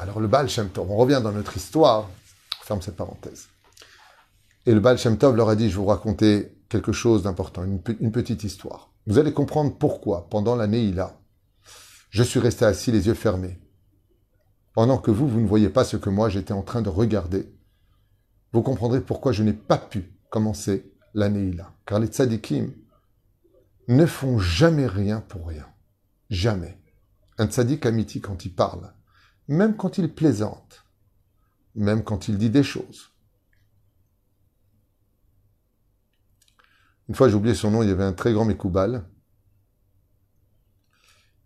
Alors 0.00 0.20
le 0.20 0.28
Baal 0.28 0.48
Shem 0.48 0.68
Tov, 0.68 0.90
on 0.90 0.96
revient 0.96 1.20
dans 1.22 1.32
notre 1.32 1.56
histoire, 1.56 2.08
on 2.60 2.64
ferme 2.64 2.82
cette 2.82 2.96
parenthèse. 2.96 3.48
Et 4.66 4.74
le 4.74 4.80
Baal 4.80 4.98
Shem 4.98 5.16
Tov 5.16 5.36
leur 5.36 5.48
a 5.48 5.56
dit, 5.56 5.70
je 5.70 5.76
vais 5.76 5.82
vous 5.82 5.86
raconter 5.86 6.56
quelque 6.68 6.92
chose 6.92 7.22
d'important, 7.22 7.64
une, 7.64 7.80
petite 8.12 8.44
histoire. 8.44 8.92
Vous 9.06 9.18
allez 9.18 9.32
comprendre 9.32 9.76
pourquoi, 9.76 10.28
pendant 10.28 10.54
l'année 10.54 10.84
Ila, 10.84 11.18
je 12.10 12.22
suis 12.22 12.40
resté 12.40 12.64
assis 12.64 12.92
les 12.92 13.06
yeux 13.06 13.14
fermés. 13.14 13.58
Pendant 14.74 14.98
que 14.98 15.10
vous, 15.10 15.26
vous 15.26 15.40
ne 15.40 15.46
voyez 15.46 15.68
pas 15.68 15.84
ce 15.84 15.96
que 15.96 16.10
moi 16.10 16.28
j'étais 16.28 16.52
en 16.52 16.62
train 16.62 16.82
de 16.82 16.88
regarder. 16.88 17.52
Vous 18.52 18.62
comprendrez 18.62 19.00
pourquoi 19.00 19.32
je 19.32 19.42
n'ai 19.42 19.52
pas 19.52 19.78
pu 19.78 20.12
commencer 20.30 20.92
l'année 21.14 21.48
Ila. 21.48 21.72
Car 21.86 21.98
les 21.98 22.06
tzadikim 22.06 22.72
ne 23.88 24.06
font 24.06 24.38
jamais 24.38 24.86
rien 24.86 25.20
pour 25.20 25.48
rien. 25.48 25.66
Jamais. 26.28 26.78
Un 27.38 27.46
tzadik 27.46 27.86
amiti 27.86 28.20
quand 28.20 28.44
il 28.44 28.54
parle, 28.54 28.92
même 29.48 29.76
quand 29.76 29.98
il 29.98 30.12
plaisante, 30.12 30.84
même 31.74 32.04
quand 32.04 32.28
il 32.28 32.38
dit 32.38 32.50
des 32.50 32.62
choses, 32.62 33.10
Une 37.10 37.16
fois, 37.16 37.28
j'ai 37.28 37.34
oublié 37.34 37.56
son 37.56 37.72
nom, 37.72 37.82
il 37.82 37.88
y 37.88 37.92
avait 37.92 38.04
un 38.04 38.12
très 38.12 38.32
grand 38.32 38.44
Mekoubal 38.44 39.02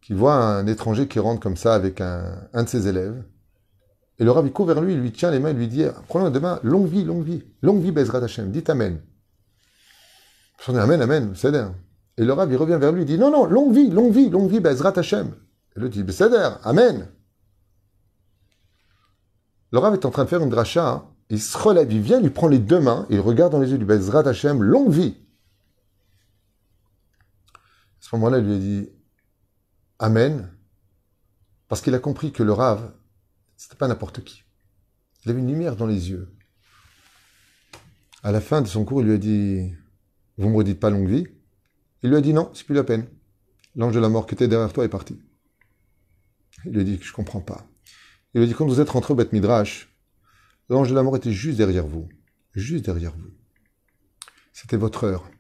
qui 0.02 0.12
voit 0.12 0.35
un 0.35 0.66
étranger 0.66 1.09
qui 1.09 1.18
rentre 1.18 1.40
comme 1.40 1.56
ça 1.56 1.75
avec 1.75 2.02
un, 2.02 2.50
de 2.52 2.68
ses 2.68 2.87
élèves. 2.87 3.25
Et 4.18 4.25
le 4.25 4.30
rabbi 4.30 4.52
court 4.52 4.66
vers 4.66 4.83
lui, 4.83 4.92
il 4.92 5.00
lui 5.00 5.11
tient 5.11 5.30
les 5.30 5.38
mains, 5.38 5.52
il 5.52 5.56
lui 5.56 5.68
dit 5.68 5.87
Prenons 6.06 6.28
demain, 6.28 6.61
longue 6.62 6.87
vie, 6.87 7.02
longue 7.02 7.25
vie, 7.25 7.44
longue 7.62 7.80
vie, 7.80 7.92
Bezrat 7.92 8.23
Hashem, 8.23 8.50
dites 8.50 8.68
Amen. 8.68 9.00
dit 10.68 10.76
Amen, 10.76 11.00
Amen, 11.00 11.28
Besséder. 11.28 11.68
Et 12.18 12.26
le 12.26 12.33
rabbi 12.35 12.56
revient 12.56 12.76
vers 12.78 12.92
lui, 12.92 13.04
il 13.04 13.06
dit 13.06 13.16
Non, 13.16 13.30
non, 13.30 13.47
longue 13.47 13.73
vie, 13.73 13.88
longue 13.88 14.12
vie, 14.12 14.28
longue 14.28 14.50
vie, 14.50 14.61
Bezrat 14.61 14.99
Hashem. 14.99 15.33
Et 15.75 15.80
lui 15.80 15.88
dit 15.88 16.02
Besséder, 16.02 16.50
Amen. 16.62 17.09
Le 19.71 19.78
rabbi 19.78 19.97
est 19.97 20.04
en 20.04 20.11
train 20.11 20.25
de 20.25 20.28
faire 20.28 20.42
une 20.42 20.50
dracha, 20.50 20.87
hein. 20.87 21.04
il 21.30 21.40
se 21.40 21.56
relève, 21.56 21.90
il 21.90 22.02
vient, 22.02 22.21
il 22.21 22.30
prend 22.30 22.49
les 22.49 22.59
deux 22.59 22.80
mains, 22.80 23.06
il 23.09 23.21
regarde 23.21 23.52
dans 23.52 23.61
les 23.61 23.71
yeux 23.71 23.78
du 23.78 23.87
Bezrat 23.87 24.28
Hashem, 24.28 24.62
longue 24.62 24.90
vie 24.90 25.24
ce 28.04 28.14
moment-là, 28.16 28.37
il 28.37 28.44
lui 28.44 28.54
a 28.54 28.58
dit 28.58 28.90
Amen, 29.99 30.52
parce 31.68 31.80
qu'il 31.80 31.94
a 31.94 31.99
compris 31.99 32.32
que 32.32 32.42
le 32.42 32.52
Rav, 32.52 32.92
c'était 33.56 33.76
pas 33.76 33.88
n'importe 33.88 34.23
qui. 34.23 34.44
Il 35.25 35.30
avait 35.30 35.40
une 35.40 35.49
lumière 35.49 35.75
dans 35.75 35.87
les 35.87 36.11
yeux. 36.11 36.30
À 38.23 38.30
la 38.30 38.42
fin 38.42 38.61
de 38.61 38.66
son 38.66 38.84
cours, 38.84 39.00
il 39.00 39.06
lui 39.06 39.14
a 39.14 39.18
dit 39.18 39.73
Vous 40.37 40.50
me 40.50 40.56
redites 40.56 40.80
pas 40.80 40.90
longue 40.90 41.08
vie 41.08 41.26
Il 42.02 42.11
lui 42.11 42.16
a 42.16 42.20
dit 42.20 42.34
Non, 42.34 42.50
c'est 42.52 42.66
plus 42.66 42.75
la 42.75 42.84
peine. 42.84 43.08
L'ange 43.75 43.94
de 43.94 44.00
la 44.00 44.11
mort 44.11 44.26
qui 44.26 44.34
était 44.34 44.49
derrière 44.49 44.73
toi 44.75 44.84
est 44.84 44.90
parti. 44.90 45.18
Il 46.66 46.73
lui 46.73 46.82
a 46.82 46.84
dit 46.84 46.99
Je 47.00 47.12
comprends 47.14 47.40
pas. 47.40 47.66
Il 48.34 48.40
lui 48.40 48.44
a 48.44 48.46
dit 48.46 48.54
Quand 48.54 48.66
vous 48.66 48.80
êtes 48.80 48.90
rentré 48.90 49.14
au 49.14 49.16
Beth 49.16 49.32
Midrash, 49.32 49.96
l'ange 50.68 50.90
de 50.90 50.94
la 50.94 51.02
mort 51.02 51.16
était 51.16 51.32
juste 51.32 51.56
derrière 51.56 51.87
vous. 51.87 52.06
Juste 52.52 52.84
derrière 52.84 53.16
vous. 53.16 53.30
C'était 54.52 54.76
votre 54.76 55.04
heure. 55.04 55.30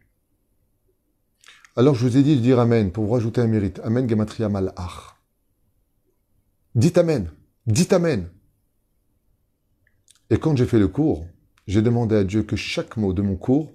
Alors 1.76 1.96
je 1.96 2.06
vous 2.06 2.16
ai 2.16 2.22
dit 2.22 2.36
de 2.36 2.40
dire 2.40 2.60
Amen 2.60 2.92
pour 2.92 3.04
vous 3.04 3.12
rajouter 3.14 3.40
un 3.40 3.48
mérite. 3.48 3.80
Amen 3.82 4.08
Gematria 4.08 4.48
Malach. 4.48 5.16
Dites 6.76 6.98
Amen. 6.98 7.32
Dites 7.66 7.92
Amen. 7.92 8.30
Et 10.30 10.38
quand 10.38 10.56
j'ai 10.56 10.66
fait 10.66 10.78
le 10.78 10.86
cours, 10.86 11.26
j'ai 11.66 11.82
demandé 11.82 12.14
à 12.14 12.22
Dieu 12.22 12.44
que 12.44 12.54
chaque 12.54 12.96
mot 12.96 13.12
de 13.12 13.22
mon 13.22 13.34
cours 13.34 13.72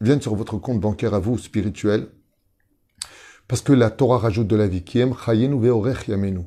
vienne 0.00 0.20
sur 0.20 0.34
votre 0.34 0.58
compte 0.58 0.80
bancaire 0.80 1.14
à 1.14 1.20
vous, 1.20 1.38
spirituel, 1.38 2.08
parce 3.46 3.62
que 3.62 3.72
la 3.72 3.90
Torah 3.90 4.18
rajoute 4.18 4.48
de 4.48 4.56
la 4.56 4.66
vie. 4.66 4.84
Aime 4.96 5.14
yamenu. 6.08 6.40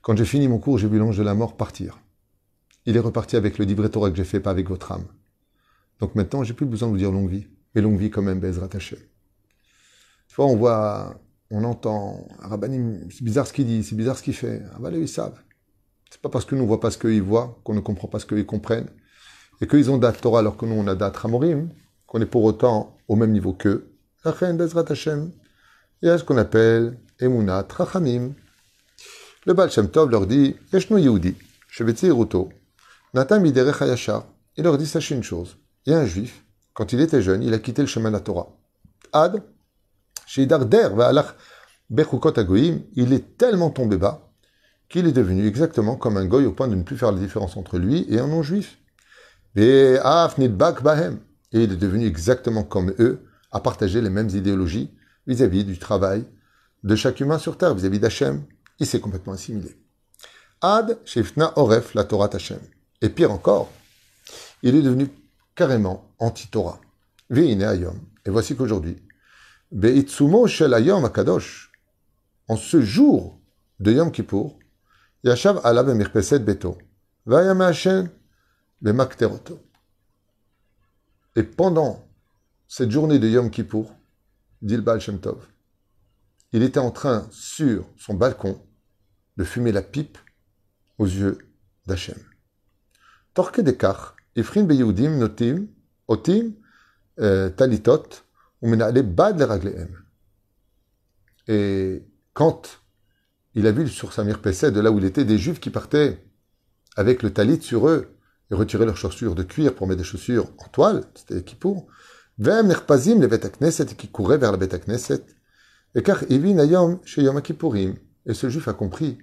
Quand 0.00 0.16
j'ai 0.16 0.24
fini 0.24 0.48
mon 0.48 0.58
cours, 0.58 0.78
j'ai 0.78 0.88
vu 0.88 0.98
l'ange 0.98 1.18
de 1.18 1.22
la 1.22 1.34
mort 1.34 1.58
partir. 1.58 1.98
Il 2.86 2.96
est 2.96 3.00
reparti 3.00 3.36
avec 3.36 3.58
le 3.58 3.66
livret 3.66 3.90
Torah 3.90 4.10
que 4.10 4.16
j'ai 4.16 4.24
fait, 4.24 4.40
pas 4.40 4.50
avec 4.50 4.70
votre 4.70 4.90
âme. 4.90 5.06
Donc 5.98 6.14
maintenant, 6.14 6.44
j'ai 6.44 6.54
plus 6.54 6.64
besoin 6.64 6.88
de 6.88 6.92
vous 6.92 6.98
dire 6.98 7.12
longue 7.12 7.28
vie. 7.28 7.46
Mais 7.74 7.80
longue 7.80 7.98
vie 7.98 8.10
quand 8.10 8.22
même, 8.22 8.40
Bezrat 8.40 8.68
Hashem. 8.72 8.98
Tu 10.28 10.34
vois, 10.34 10.46
on 10.46 10.56
voit, 10.56 11.20
on 11.50 11.64
entend, 11.64 12.26
Rabbanim, 12.38 13.08
c'est 13.10 13.22
bizarre 13.22 13.46
ce 13.46 13.52
qu'il 13.52 13.66
dit, 13.66 13.82
c'est 13.84 13.96
bizarre 13.96 14.16
ce 14.16 14.22
qu'il 14.22 14.34
fait. 14.34 14.62
Ah 14.74 14.78
bah, 14.80 14.90
ils 14.92 15.08
savent. 15.08 15.40
C'est 16.10 16.20
pas 16.20 16.28
parce 16.28 16.44
que 16.44 16.54
nous 16.54 16.62
ne 16.62 16.66
voit 16.66 16.80
pas 16.80 16.90
ce 16.90 16.98
qu'ils 16.98 17.22
voient, 17.22 17.60
qu'on 17.64 17.74
ne 17.74 17.80
comprend 17.80 18.08
pas 18.08 18.18
ce 18.18 18.26
qu'ils 18.26 18.46
comprennent, 18.46 18.90
et 19.60 19.66
qu'ils 19.66 19.90
ont 19.90 19.98
date 19.98 20.20
Torah 20.20 20.40
alors 20.40 20.56
que 20.56 20.66
nous 20.66 20.74
on 20.74 20.86
a 20.86 20.94
date 20.94 21.16
Ramorim, 21.16 21.70
qu'on 22.06 22.20
est 22.20 22.26
pour 22.26 22.44
autant 22.44 22.98
au 23.08 23.16
même 23.16 23.32
niveau 23.32 23.52
qu'eux. 23.52 23.92
Bezrat 24.24 24.84
Hashem. 24.88 25.32
Il 26.02 26.08
y 26.08 26.10
a 26.10 26.18
ce 26.18 26.24
qu'on 26.24 26.36
appelle 26.36 26.98
Emunat 27.20 27.66
Rachamim. 27.70 28.34
Le 29.46 29.54
Baal 29.54 29.70
Shem 29.70 29.90
Tov 29.90 30.10
leur 30.10 30.26
dit, 30.26 30.56
Yeshno 30.72 30.98
Yehudi, 30.98 31.34
Shevetzi 31.68 32.10
Ruto, 32.10 32.50
Natan 33.14 33.40
Miderech 33.40 33.80
Hayashar. 33.80 34.26
Il 34.56 34.64
leur 34.64 34.78
dit, 34.78 34.86
sachez 34.86 35.14
une 35.14 35.22
chose. 35.22 35.56
Il 35.86 35.92
y 35.92 35.94
a 35.94 36.00
un 36.00 36.06
juif, 36.06 36.44
quand 36.80 36.94
il 36.94 37.00
était 37.02 37.20
jeune, 37.20 37.42
il 37.42 37.52
a 37.52 37.58
quitté 37.58 37.82
le 37.82 37.88
chemin 37.88 38.08
de 38.08 38.14
la 38.14 38.20
Torah. 38.20 38.56
Ad, 39.12 39.42
Der, 40.38 40.92
Bechukot 41.90 42.38
Agoim, 42.38 42.78
il 42.94 43.12
est 43.12 43.36
tellement 43.36 43.68
tombé 43.68 43.98
bas 43.98 44.32
qu'il 44.88 45.06
est 45.06 45.12
devenu 45.12 45.46
exactement 45.46 45.96
comme 45.96 46.16
un 46.16 46.24
goy 46.24 46.46
au 46.46 46.52
point 46.52 46.68
de 46.68 46.74
ne 46.74 46.82
plus 46.82 46.96
faire 46.96 47.12
la 47.12 47.18
différence 47.18 47.58
entre 47.58 47.76
lui 47.76 48.06
et 48.08 48.18
un 48.18 48.28
non-juif. 48.28 48.78
Et 49.56 49.98
il 51.52 51.60
est 51.60 51.76
devenu 51.76 52.06
exactement 52.06 52.62
comme 52.62 52.94
eux, 52.98 53.26
à 53.52 53.60
partager 53.60 54.00
les 54.00 54.08
mêmes 54.08 54.30
idéologies 54.30 54.90
vis-à-vis 55.26 55.64
du 55.64 55.78
travail 55.78 56.24
de 56.82 56.96
chaque 56.96 57.20
humain 57.20 57.38
sur 57.38 57.58
terre, 57.58 57.74
vis-à-vis 57.74 58.00
d'Hachem. 58.00 58.42
Il 58.78 58.86
s'est 58.86 59.00
complètement 59.00 59.34
assimilé. 59.34 59.76
Ad 60.62 60.98
Shefna 61.04 61.52
Oref 61.58 61.92
la 61.92 62.04
Torah 62.04 62.30
Hachem. 62.32 62.60
Et 63.02 63.10
pire 63.10 63.32
encore, 63.32 63.70
il 64.62 64.74
est 64.76 64.82
devenu 64.82 65.10
carrément 65.54 66.09
anti-Torah. 66.20 66.80
Et 67.34 68.30
voici 68.30 68.56
qu'aujourd'hui, 68.56 68.96
Beitsumo 69.72 70.46
Shel 70.46 70.74
Ayom 70.74 71.04
Akadosh, 71.04 71.72
en 72.48 72.56
ce 72.56 72.80
jour 72.80 73.40
de 73.78 73.92
Yom 73.92 74.10
Kippour, 74.10 74.58
Yashav 75.22 75.60
Ala 75.64 75.82
Bemirpeset 75.82 76.40
Beto, 76.40 76.76
Vayam 77.26 77.60
Hashem 77.60 78.10
Bemakteroto. 78.80 79.60
Et 81.36 81.44
pendant 81.44 82.08
cette 82.66 82.90
journée 82.90 83.18
de 83.18 83.28
Yom 83.28 83.50
Kippour, 83.50 83.94
dit 84.62 84.76
le 84.76 84.82
Baal 84.82 85.00
Tov, 85.00 85.46
il 86.52 86.62
était 86.64 86.80
en 86.80 86.90
train, 86.90 87.28
sur 87.30 87.86
son 87.96 88.14
balcon, 88.14 88.60
de 89.36 89.44
fumer 89.44 89.70
la 89.70 89.82
pipe 89.82 90.18
aux 90.98 91.06
yeux 91.06 91.38
d'Hachem. 91.86 92.18
Torke 93.34 93.60
Dekach, 93.60 94.14
Ifrin 94.34 94.64
Beyoudim 94.64 95.16
Notim, 95.18 95.66
Otim, 96.10 96.52
euh, 97.20 97.48
Talitot, 97.50 98.02
Umenale 98.62 99.02
Bad. 99.02 99.40
Et 101.48 102.02
quand 102.34 102.80
il 103.54 103.66
a 103.66 103.72
vu 103.72 103.88
sur 103.88 104.12
sa 104.12 104.24
mirpessée, 104.24 104.70
de 104.72 104.80
là 104.80 104.90
où 104.90 104.98
il 104.98 105.04
était, 105.04 105.24
des 105.24 105.38
juifs 105.38 105.60
qui 105.60 105.70
partaient 105.70 106.18
avec 106.96 107.22
le 107.22 107.32
talit 107.32 107.62
sur 107.62 107.88
eux 107.88 108.16
et 108.50 108.54
retiraient 108.54 108.86
leurs 108.86 108.96
chaussures 108.96 109.36
de 109.36 109.44
cuir 109.44 109.74
pour 109.74 109.86
mettre 109.86 109.98
des 109.98 110.04
chaussures 110.04 110.50
en 110.58 110.68
toile, 110.68 111.04
c'était 111.14 111.42
Kippour. 111.42 111.86
Vem 112.38 112.66
Nerpazim, 112.66 113.20
le 113.20 113.28
Betakneset, 113.28 113.86
qui 113.96 114.08
courait 114.08 114.38
vers 114.38 114.50
le 114.50 114.58
Betakneset. 114.58 115.24
Et 115.94 116.02
car 116.02 116.24
Evin 116.30 116.58
Ayom 116.58 117.00
chez 117.04 117.22
Yom 117.22 117.40
Kippourim. 117.40 117.94
Et 118.26 118.34
ce 118.34 118.48
juif 118.48 118.66
a 118.66 118.72
compris 118.72 119.18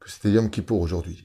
que 0.00 0.10
c'était 0.10 0.30
Yom 0.30 0.50
Kippour 0.50 0.80
aujourd'hui. 0.80 1.24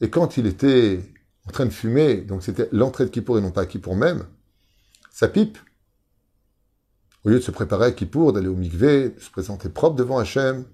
Et 0.00 0.10
quand 0.10 0.36
il 0.36 0.46
était 0.46 1.00
en 1.46 1.50
train 1.50 1.66
de 1.66 1.70
fumer, 1.70 2.16
donc 2.16 2.42
c'était 2.42 2.68
l'entrée 2.72 3.04
de 3.04 3.10
Kippour 3.10 3.38
et 3.38 3.40
non 3.40 3.50
pas 3.50 3.66
Kippour 3.66 3.96
même, 3.96 4.24
sa 5.10 5.28
pipe, 5.28 5.58
au 7.24 7.30
lieu 7.30 7.36
de 7.36 7.44
se 7.44 7.50
préparer 7.50 7.86
à 7.86 7.92
Kippour, 7.92 8.32
d'aller 8.32 8.48
au 8.48 8.54
mikvé, 8.54 9.10
de 9.10 9.20
se 9.20 9.30
présenter 9.30 9.68
propre 9.68 9.96
devant 9.96 10.18
Hachem, 10.18 10.64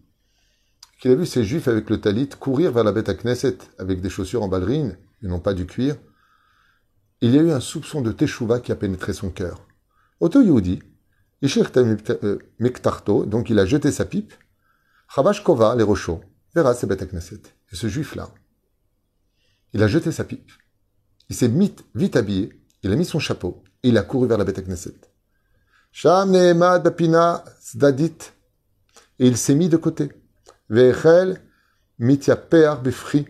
qu'il 1.00 1.10
a 1.10 1.14
vu 1.14 1.26
ces 1.26 1.44
juifs 1.44 1.68
avec 1.68 1.88
le 1.90 2.00
talit 2.00 2.28
courir 2.28 2.72
vers 2.72 2.84
la 2.84 2.92
bête 2.92 3.08
à 3.08 3.14
Knesset 3.14 3.58
avec 3.78 4.00
des 4.00 4.10
chaussures 4.10 4.42
en 4.42 4.48
ballerine 4.48 4.98
et 5.22 5.26
non 5.26 5.40
pas 5.40 5.54
du 5.54 5.66
cuir, 5.66 5.96
il 7.20 7.34
y 7.34 7.38
a 7.38 7.42
eu 7.42 7.50
un 7.50 7.60
soupçon 7.60 8.00
de 8.00 8.12
teshuva 8.12 8.60
qui 8.60 8.72
a 8.72 8.76
pénétré 8.76 9.12
son 9.12 9.30
cœur. 9.30 9.66
Oto 10.20 10.42
Yehudi, 10.42 10.82
euh, 11.42 12.38
Miktarto, 12.58 13.26
donc 13.26 13.50
il 13.50 13.58
a 13.58 13.66
jeté 13.66 13.92
sa 13.92 14.04
pipe, 14.04 14.32
Chabash 15.14 15.42
Kova, 15.42 15.74
les 15.74 15.82
rochaux, 15.82 16.20
verra 16.54 16.74
ces 16.74 16.86
bêtes 16.86 17.02
à 17.02 17.06
Knesset. 17.06 17.42
Et 17.72 17.76
ce 17.76 17.88
juif-là, 17.88 18.30
il 19.72 19.82
a 19.82 19.88
jeté 19.88 20.12
sa 20.12 20.24
pipe. 20.24 20.50
Il 21.30 21.36
s'est 21.36 21.50
vite 21.94 22.16
habillé, 22.16 22.52
il 22.82 22.92
a 22.92 22.96
mis 22.96 23.04
son 23.04 23.20
chapeau, 23.20 23.62
et 23.84 23.88
il 23.88 23.96
a 23.96 24.02
couru 24.02 24.26
vers 24.26 24.36
la 24.36 24.44
bête 24.44 24.66
Knesset. 24.66 25.00
Sham 25.92 26.32
Bapina 26.32 27.44
Zdadit. 27.62 28.32
Et 29.18 29.26
il 29.26 29.36
s'est 29.36 29.54
mis 29.54 29.68
de 29.68 29.76
côté. 29.76 30.10
Vechel 30.68 31.40
Mityaper 31.98 32.74
Befri. 32.82 33.26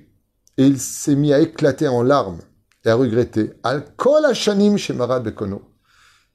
Et 0.56 0.66
il 0.66 0.80
s'est 0.80 1.14
mis 1.14 1.32
à 1.32 1.40
éclater 1.40 1.88
en 1.88 2.02
larmes 2.02 2.40
et 2.84 2.90
à 2.90 2.94
regretter. 2.94 3.52
Al 3.62 3.84
Hashanim 4.28 4.76
Shemarad 4.76 5.22
Bekono. 5.22 5.62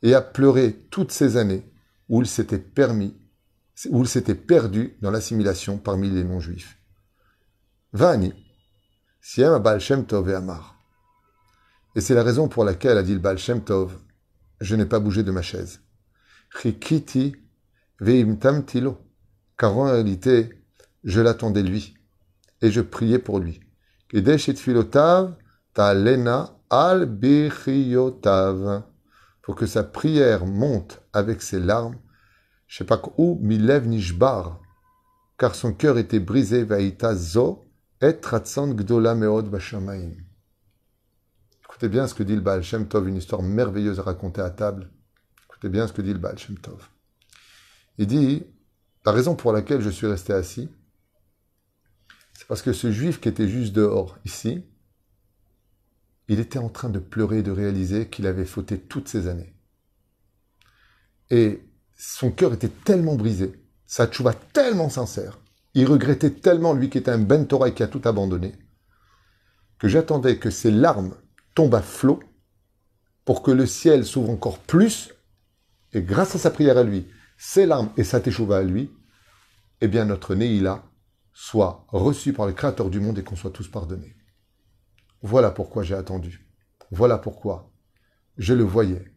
Et 0.03 0.13
à 0.13 0.22
pleurer 0.22 0.88
toutes 0.91 1.12
ces 1.12 1.36
années 1.38 1.72
où 2.10 2.22
il 2.22 2.27
s'était 2.27 2.60
permis, 2.60 3.15
où 3.89 4.03
il 4.03 4.07
s'était 4.07 4.36
perdu 4.36 4.98
dans 5.01 5.10
l'assimilation 5.10 5.77
parmi 5.77 6.10
les 6.10 6.24
non-juifs. 6.24 6.77
Vani. 7.93 8.34
Siem 9.22 9.57
Baal 9.57 9.79
Shem 9.79 10.05
Tov 10.05 10.29
et 10.29 10.36
Amar. 10.36 10.75
Et 11.96 12.02
c'est 12.02 12.14
la 12.14 12.24
raison 12.24 12.50
pour 12.50 12.66
laquelle, 12.66 12.98
a 12.98 13.04
dit 13.04 13.14
le 13.14 13.20
Baal 13.20 13.38
Shem 13.38 13.64
Tov, 13.64 13.98
je 14.60 14.75
n'ai 14.75 14.86
pas 14.86 15.00
bougé 15.00 15.24
de 15.24 15.32
ma 15.32 15.42
chaise. 15.42 15.82
Chikiti 16.62 17.36
tilo. 18.68 18.98
Car 19.58 19.78
en 19.78 19.84
réalité, 19.84 20.50
je 21.04 21.22
l'attendais 21.22 21.64
lui. 21.64 21.96
Et 22.62 22.72
je 22.72 22.82
priais 22.82 23.20
pour 23.20 23.40
lui. 23.40 23.62
Et 24.12 24.38
filotav 24.38 25.36
al 26.70 27.20
Pour 29.42 29.56
que 29.56 29.66
sa 29.66 29.84
prière 29.84 30.46
monte 30.46 31.02
avec 31.14 31.42
ses 31.42 31.60
larmes. 31.60 31.98
Je 32.68 32.78
sais 32.78 32.84
pas 32.84 33.02
où, 33.18 33.40
milev 33.42 33.88
nishbar. 33.88 34.60
Car 35.38 35.56
son 35.56 35.74
cœur 35.74 35.98
était 35.98 36.20
brisé, 36.20 36.64
vaïta 36.64 37.16
zo 37.16 37.62
Écoutez 41.75 41.89
bien 41.89 42.08
ce 42.08 42.13
que 42.13 42.24
dit 42.24 42.36
le 42.36 42.39
Baal 42.39 42.63
Shem 42.63 42.88
Tov, 42.88 43.10
une 43.10 43.17
histoire 43.17 43.41
merveilleuse 43.41 44.00
à 44.00 44.03
raconter 44.03 44.39
à 44.39 44.50
table. 44.50 44.89
Écoutez 45.50 45.67
bien 45.67 45.88
ce 45.88 45.91
que 45.91 46.01
dit 46.01 46.13
le 46.13 46.20
Baal 46.20 46.39
Shem 46.39 46.58
Tov. 46.58 46.88
Il 47.98 48.08
dit, 48.08 48.46
la 49.05 49.12
raison 49.12 49.36
pour 49.36 49.51
laquelle 49.51 49.82
je 49.82 49.89
suis 49.89 50.08
resté 50.08 50.32
assis, 50.32 50.70
c'est 52.32 52.48
parce 52.48 52.62
que 52.62 52.72
ce 52.72 52.94
juif 52.94 53.20
qui 53.20 53.27
était 53.27 53.50
juste 53.50 53.74
dehors, 53.74 54.17
ici, 54.24 54.63
il 56.29 56.39
était 56.39 56.60
en 56.60 56.70
train 56.70 56.88
de 56.88 57.00
pleurer 57.00 57.39
et 57.39 57.44
de 57.44 57.51
réaliser 57.51 58.08
qu'il 58.08 58.25
avait 58.25 58.46
fauté 58.46 58.79
toutes 58.79 59.10
ces 59.10 59.27
années. 59.27 59.53
Et 61.29 61.62
son 61.98 62.32
cœur 62.32 62.53
était 62.53 62.70
tellement 62.70 63.15
brisé, 63.15 63.62
sa 63.86 64.08
tchouva 64.08 64.34
tellement 64.34 64.88
sincère, 64.88 65.39
il 65.74 65.86
regrettait 65.86 66.32
tellement, 66.32 66.74
lui 66.74 66.89
qui 66.89 67.00
était 67.00 67.12
un 67.12 67.20
Ben 67.20 67.46
et 67.65 67.74
qui 67.74 67.84
a 67.84 67.88
tout 67.89 68.01
abandonné, 68.05 68.53
que 69.77 69.89
j'attendais 69.89 70.38
que 70.38 70.50
ses 70.50 70.72
larmes 70.72 71.15
tombent 71.56 71.76
à 71.76 71.82
flot 71.82 72.20
pour 73.26 73.42
que 73.42 73.52
le 73.52 73.66
ciel 73.66 74.06
s'ouvre 74.06 74.30
encore 74.30 74.60
plus, 74.60 75.14
et 75.94 76.04
grâce 76.04 76.36
à 76.36 76.40
sa 76.40 76.52
prière 76.52 76.78
à 76.78 76.84
lui, 76.84 77.08
ses 77.38 77.66
larmes 77.66 77.90
et 77.98 78.04
sa 78.04 78.20
teshuva 78.20 78.58
à 78.58 78.64
lui, 78.64 78.92
eh 79.82 79.88
bien 79.88 80.06
notre 80.06 80.36
Neila 80.36 80.84
soit 81.34 81.86
reçu 81.90 82.34
par 82.34 82.46
le 82.46 82.54
Créateur 82.54 82.90
du 82.90 83.00
monde 83.00 83.18
et 83.18 83.24
qu'on 83.24 83.36
soit 83.36 83.52
tous 83.52 83.68
pardonnés. 83.68 84.16
Voilà 85.22 85.52
pourquoi 85.52 85.84
j'ai 85.84 85.96
attendu. 85.96 86.48
Voilà 86.92 87.18
pourquoi 87.18 87.72
je 88.38 88.54
le 88.54 88.64
voyais. 88.64 89.12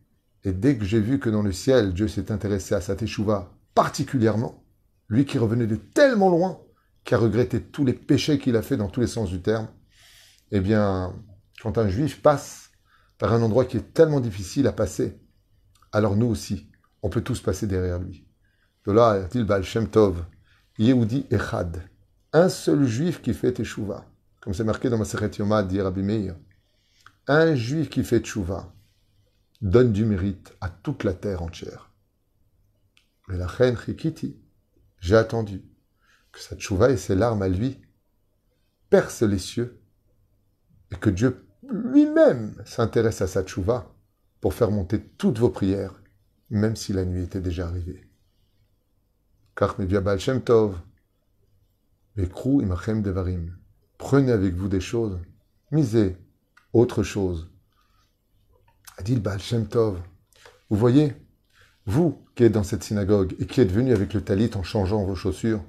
Et 0.45 0.53
dès 0.53 0.79
que 0.79 0.85
j'ai 0.85 1.01
vu 1.01 1.19
que 1.19 1.31
dans 1.31 1.43
le 1.43 1.53
ciel, 1.53 1.93
Dieu 1.93 2.09
s'est 2.09 2.33
intéressé 2.33 2.75
à 2.75 2.81
sa 2.81 2.97
teshuva 2.97 3.53
particulièrement, 3.75 4.65
lui 5.09 5.27
qui 5.27 5.39
revenait 5.39 5.67
de 5.67 5.77
tellement 5.77 6.31
loin, 6.31 6.61
qui 7.05 7.15
a 7.15 7.19
regretté 7.19 7.63
tous 7.63 7.85
les 7.85 7.93
péchés 7.93 8.39
qu'il 8.39 8.57
a 8.57 8.63
fait 8.63 8.77
dans 8.77 8.89
tous 8.89 9.01
les 9.01 9.07
sens 9.07 9.31
du 9.31 9.43
terme, 9.43 9.69
eh 10.51 10.61
bien, 10.61 11.15
quand 11.63 11.79
un 11.79 11.89
juif 11.89 12.23
passe 12.23 12.71
par 13.19 13.33
un 13.33 13.43
endroit 13.43 13.65
qui 13.65 13.77
est 13.77 13.93
tellement 13.95 14.21
difficile 14.21 14.67
à 14.67 14.73
passer, 14.73 15.21
alors 15.93 16.17
nous 16.17 16.27
aussi, 16.27 16.71
on 17.03 17.09
peut 17.09 17.23
tous 17.23 17.41
passer 17.41 17.67
derrière 17.67 17.99
lui. 17.99 18.27
De 18.85 18.93
là, 18.93 19.25
dit 19.25 19.45
Baal 19.45 19.65
Shem 19.65 19.89
Tov, 19.89 20.25
Yehudi 20.79 21.27
Echad, 21.31 21.83
un 22.33 22.49
seul 22.49 22.87
juif 22.87 23.21
qui 23.21 23.35
fait 23.35 23.53
teshuva, 23.53 24.07
comme 24.41 24.55
c'est 24.55 24.65
marqué 24.65 24.89
dans 24.89 24.99
ma 24.99 25.05
Yoma, 25.05 25.63
dit 25.63 25.81
Rabbi 25.81 26.03
Meir, 26.03 26.37
un 27.27 27.55
juif 27.55 27.91
qui 27.91 28.05
fait 28.05 28.21
teshuva 28.21 28.73
donne 29.61 29.93
du 29.93 30.05
mérite 30.05 30.55
à 30.61 30.69
toute 30.69 31.05
la 31.05 31.15
terre 31.15 31.43
entière. 31.43 31.91
Mais 33.27 33.37
la 33.37 33.47
reine 33.47 33.77
Chikiti, 33.77 34.41
j'ai 35.01 35.17
attendu 35.17 35.63
que 36.31 36.39
sa 36.39 36.55
teshuva 36.55 36.91
et 36.91 36.97
ses 36.97 37.17
larmes 37.17 37.43
à 37.43 37.49
lui 37.49 37.81
percent 38.89 39.27
les 39.27 39.39
cieux 39.39 39.83
et 40.93 40.97
que 40.97 41.11
Dieu 41.11 41.48
lui-même 41.69 42.55
s'intéresse 42.65 43.23
à 43.23 43.27
sa 43.27 43.43
teshuva 43.43 43.95
pour 44.41 44.55
faire 44.55 44.71
monter 44.71 45.01
toutes 45.01 45.39
vos 45.39 45.51
prières, 45.51 46.03
même 46.51 46.77
si 46.77 46.93
la 46.93 47.05
nuit 47.05 47.25
était 47.25 47.41
déjà 47.41 47.67
arrivée. 47.67 48.09
Baal 49.57 50.21
Shem 50.21 50.43
Tov, 50.43 50.79
imachem 52.17 53.03
devarim. 53.03 53.57
Prenez 53.99 54.33
avec 54.33 54.55
vous 54.55 54.69
des 54.69 54.81
choses, 54.81 55.19
misez 55.73 56.17
autre 56.73 57.03
chose. 57.03 57.51
Adil 58.97 59.21
Baal 59.21 59.41
Shem 59.41 59.67
Tov. 59.67 60.01
Vous 60.71 60.77
voyez, 60.77 61.15
vous 61.87 62.25
qui 62.35 62.45
êtes 62.45 62.53
dans 62.53 62.63
cette 62.63 62.85
synagogue 62.85 63.35
et 63.41 63.47
qui 63.47 63.61
êtes 63.61 63.73
venu 63.73 63.93
avec 63.93 64.15
le 64.15 64.23
talit 64.23 64.51
en 64.55 64.63
changeant 64.63 65.05
vos 65.05 65.17
chaussures, 65.17 65.65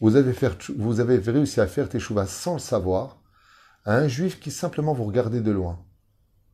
vous 0.00 0.16
avez, 0.16 0.32
vous 0.76 1.00
avez 1.00 1.18
réussi 1.18 1.60
à 1.60 1.66
faire 1.66 1.88
teshuva 1.88 2.26
sans 2.26 2.54
le 2.54 2.60
savoir 2.60 3.20
à 3.84 3.96
un 3.96 4.08
juif 4.08 4.40
qui 4.40 4.50
simplement 4.50 4.92
vous 4.92 5.04
regardait 5.04 5.40
de 5.40 5.50
loin. 5.50 5.78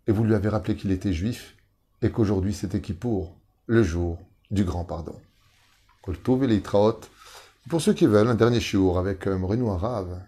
Et 0.07 0.13
vous 0.13 0.25
lui 0.25 0.35
avez 0.35 0.49
rappelé 0.49 0.77
qu'il 0.77 0.93
était 0.93 1.13
juif 1.13 1.57
et 2.03 2.11
qu'aujourd'hui 2.11 2.55
c'était 2.55 2.81
pour 2.93 3.37
le 3.67 3.83
jour 3.83 4.19
du 4.51 4.65
grand 4.65 4.85
pardon. 4.85 5.21
Pour 7.71 7.81
ceux 7.81 7.95
qui 7.95 8.07
veulent, 8.07 8.29
un 8.29 8.35
dernier 8.35 8.61
shiur 8.61 8.99
avec 8.99 9.27
euh, 9.27 9.39
Moreno 9.39 9.71
Arav 9.71 10.21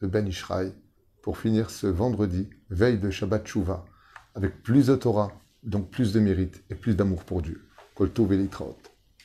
de 0.00 0.06
Ben 0.06 0.26
Ishraï 0.26 0.72
pour 1.22 1.38
finir 1.38 1.70
ce 1.70 1.88
vendredi, 1.88 2.48
veille 2.70 2.98
de 2.98 3.10
Shabbat 3.10 3.46
Shuvah, 3.46 3.84
avec 4.34 4.62
plus 4.62 4.86
de 4.86 4.94
Torah, 4.94 5.32
donc 5.62 5.90
plus 5.90 6.12
de 6.12 6.20
mérite 6.20 6.62
et 6.70 6.74
plus 6.74 6.94
d'amour 6.94 7.24
pour 7.24 7.42
Dieu. 7.42 7.66